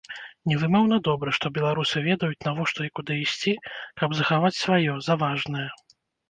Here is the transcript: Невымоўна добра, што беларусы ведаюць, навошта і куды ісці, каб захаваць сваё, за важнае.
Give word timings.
Невымоўна 0.51 0.95
добра, 1.07 1.33
што 1.37 1.51
беларусы 1.57 2.01
ведаюць, 2.07 2.39
навошта 2.47 2.87
і 2.87 2.91
куды 3.01 3.19
ісці, 3.25 3.53
каб 4.03 4.09
захаваць 4.21 4.55
сваё, 4.63 4.97
за 5.11 5.19
важнае. 5.27 5.69